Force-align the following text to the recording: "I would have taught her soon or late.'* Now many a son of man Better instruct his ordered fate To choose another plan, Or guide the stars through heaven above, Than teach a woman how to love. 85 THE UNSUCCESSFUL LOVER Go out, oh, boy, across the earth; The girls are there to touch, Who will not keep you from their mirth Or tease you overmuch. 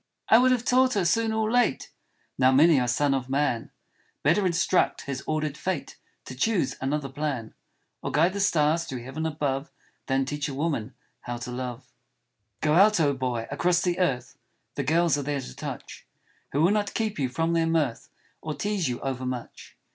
"I 0.29 0.39
would 0.39 0.51
have 0.51 0.65
taught 0.65 0.95
her 0.95 1.05
soon 1.05 1.31
or 1.31 1.51
late.'* 1.51 1.91
Now 2.35 2.51
many 2.51 2.79
a 2.79 2.87
son 2.87 3.13
of 3.13 3.29
man 3.29 3.69
Better 4.23 4.43
instruct 4.47 5.01
his 5.01 5.23
ordered 5.27 5.55
fate 5.55 5.95
To 6.25 6.33
choose 6.33 6.75
another 6.81 7.07
plan, 7.07 7.53
Or 8.01 8.09
guide 8.09 8.33
the 8.33 8.39
stars 8.39 8.85
through 8.85 9.03
heaven 9.03 9.27
above, 9.27 9.69
Than 10.07 10.25
teach 10.25 10.49
a 10.49 10.55
woman 10.55 10.95
how 11.19 11.37
to 11.37 11.51
love. 11.51 11.81
85 11.81 11.85
THE 12.63 12.69
UNSUCCESSFUL 12.69 12.73
LOVER 12.73 12.75
Go 12.75 12.83
out, 12.83 12.99
oh, 12.99 13.13
boy, 13.13 13.47
across 13.51 13.81
the 13.83 13.99
earth; 13.99 14.37
The 14.73 14.83
girls 14.83 15.19
are 15.19 15.23
there 15.23 15.39
to 15.41 15.55
touch, 15.55 16.07
Who 16.51 16.63
will 16.63 16.71
not 16.71 16.95
keep 16.95 17.19
you 17.19 17.29
from 17.29 17.53
their 17.53 17.67
mirth 17.67 18.09
Or 18.41 18.55
tease 18.55 18.87
you 18.89 18.99
overmuch. 19.01 19.77